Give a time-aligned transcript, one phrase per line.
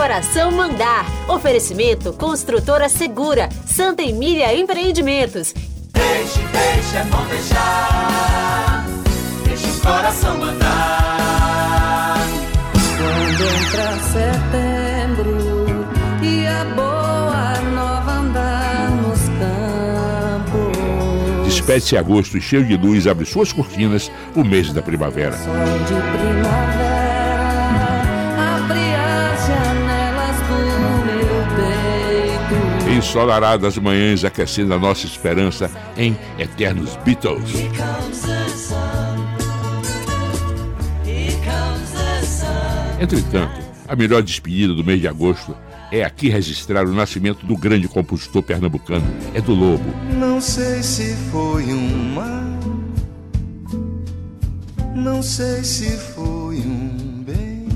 [0.00, 1.04] coração mandar.
[1.28, 5.52] Oferecimento Construtora Segura, Santa Emília Empreendimentos.
[5.92, 8.86] Deixe, deixe, é bom deixar.
[9.44, 12.16] Deixe o coração mandar.
[12.96, 15.36] Quando entra setembro
[16.22, 19.20] e a boa nova andar nos
[20.48, 21.44] campos.
[21.44, 25.36] Despede-se agosto e cheio de luz abre suas cortinas o mês da primavera.
[25.36, 25.52] Sol
[25.86, 26.89] de primavera
[32.90, 37.52] Ensolaradas manhãs aquecendo a nossa esperança em eternos Beatles.
[43.00, 45.56] Entretanto, a melhor despedida do mês de agosto
[45.92, 49.84] é aqui registrar o nascimento do grande compositor pernambucano, é do Lobo.
[50.18, 52.60] Não sei se foi um mal,
[54.94, 57.68] não sei se foi um bem.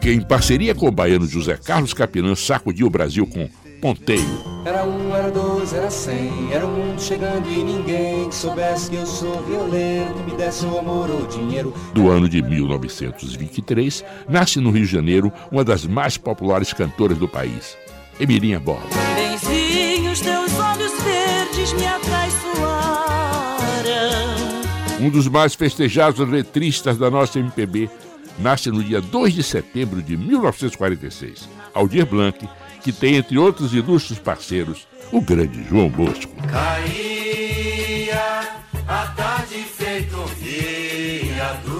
[0.00, 3.48] que em parceria com o baiano José Carlos Capinã sacudiu o Brasil com
[3.82, 4.22] Ponteio,
[4.64, 8.94] Era um, era dois, era cem, era o mundo chegando e ninguém que soubesse que
[8.94, 11.74] eu sou violeiro, que me desse o amor ou dinheiro.
[11.92, 17.26] do ano de 1923, nasce no Rio de Janeiro uma das mais populares cantoras do
[17.26, 17.76] país,
[18.20, 18.86] Emilinha Borba.
[19.16, 22.52] Benzinhos, teus olhos verdes me atraiçoaram.
[25.00, 27.90] Um dos mais festejados letristas da nossa MPB,
[28.38, 32.48] nasce no dia 2 de setembro de 1946, Aldir Blanc,
[32.82, 36.32] que tem, entre outros ilustres parceiros, o grande João Bosco.
[36.48, 38.40] Caía
[38.88, 40.26] a tarde feito um
[41.26, 41.72] viaduto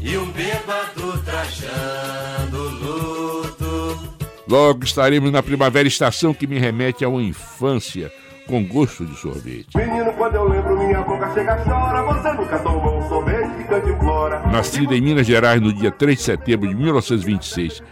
[0.00, 4.14] e um bêbado trajando luto.
[4.46, 8.12] Logo estaremos na primavera, estação que me remete a uma infância
[8.46, 9.76] com gosto de sorvete.
[9.76, 12.02] Menino, quando eu lembro, minha boca chega chora.
[12.02, 14.40] Você nunca tomou um sorvete que cantimplora.
[14.48, 17.82] Nascida em Minas Gerais no dia 3 de setembro de 1926,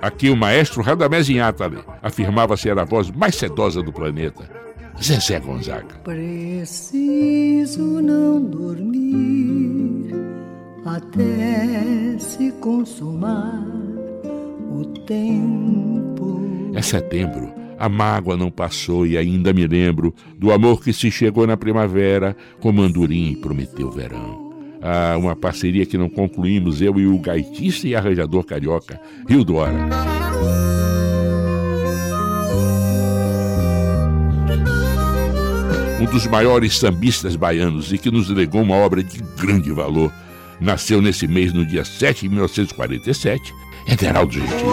[0.00, 4.48] aqui o maestro Radamés Inhatale afirmava ser a voz mais sedosa do planeta,
[5.00, 5.94] Zezé Gonzaga.
[6.04, 10.14] Preciso não dormir
[10.84, 13.64] até se consumar
[14.70, 16.40] o tempo.
[16.74, 21.48] É setembro, a mágoa não passou e ainda me lembro do amor que se chegou
[21.48, 24.52] na primavera, como andorim prometeu verão.
[24.80, 29.88] Ah, uma parceria que não concluímos, eu e o gaitista e arranjador carioca, Rio Dora.
[36.00, 40.12] Um dos maiores sambistas baianos e que nos legou uma obra de grande valor.
[40.60, 43.52] Nasceu nesse mês, no dia 7 de 1947,
[43.88, 44.72] Ederaldo Gentil.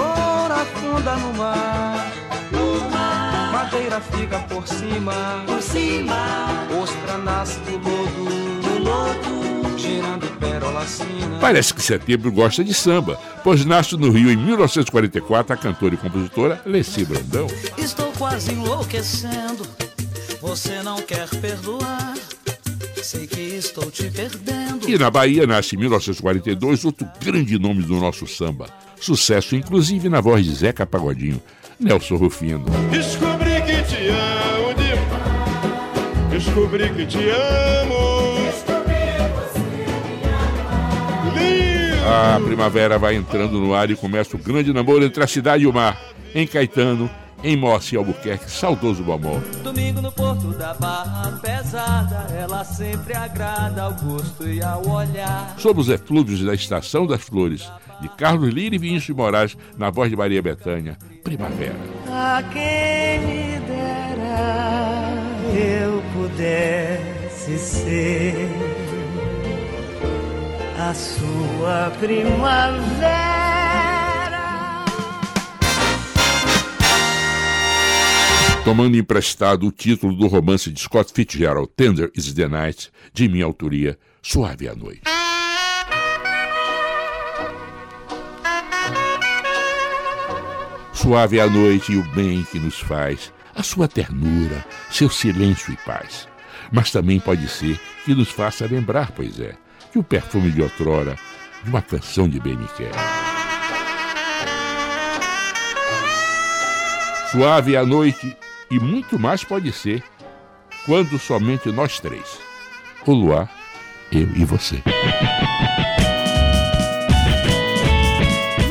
[3.69, 5.13] Madeira fica por cima,
[5.45, 11.37] Por cima ostra nasce do lodo, do lodo, girando pérola sina.
[11.39, 15.97] Parece que Setembro gosta de samba, pois nasce no Rio em 1944 a cantora e
[15.97, 17.47] compositora Leci Brandão.
[17.77, 19.63] Estou quase enlouquecendo.
[20.41, 22.15] Você não quer perdoar.
[23.03, 24.89] Sei que estou te perdendo.
[24.89, 28.67] E na Bahia nasce em 1942 outro grande nome do nosso samba.
[28.99, 31.41] Sucesso inclusive na voz de Zeca Pagodinho,
[31.79, 32.65] Nelson Rufino.
[32.91, 33.28] Que
[33.99, 36.29] te amo demais.
[36.29, 38.19] Descobri que te amo.
[42.11, 45.67] A primavera vai entrando no ar e começa o grande namoro entre a cidade e
[45.67, 45.95] o mar.
[46.33, 47.07] Em Caetano,
[47.43, 49.39] em Moça e Albuquerque, saudoso Bomol.
[49.63, 55.53] Domingo no porto da barra pesada, ela sempre agrada ao gosto e ao olhar.
[55.59, 57.71] Sob os eflúvios da Estação das Flores,
[58.01, 61.98] de Carlos Lira e Vinícius de Moraes, na voz de Maria Bethânia, Primavera.
[62.11, 64.89] A quem me dera
[65.53, 68.49] eu pudesse ser
[70.77, 73.29] a sua primavera.
[78.69, 83.43] tomando emprestado o título do romance de Scott Fitzgerald, Tender is the Night, de minha
[83.43, 85.18] autoria, Suave a Noite.
[91.09, 95.73] Suave é a noite e o bem que nos faz, a sua ternura, seu silêncio
[95.73, 96.27] e paz.
[96.71, 99.55] Mas também pode ser que nos faça lembrar, pois é,
[99.91, 101.17] que o perfume de outrora,
[101.63, 102.91] de uma canção de bem me quer.
[107.31, 108.37] Suave é a noite
[108.69, 110.03] e muito mais pode ser
[110.85, 112.37] quando somente nós três,
[113.07, 113.49] o luar,
[114.11, 114.79] eu e você.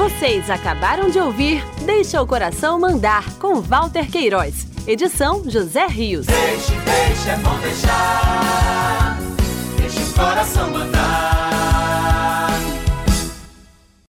[0.08, 4.66] Vocês acabaram de ouvir Deixa o Coração Mandar, com Walter Queiroz.
[4.86, 6.24] Edição José Rios.
[6.26, 9.18] Deixe, deixe, é bom deixar.
[9.76, 11.57] Deixe o coração mandar.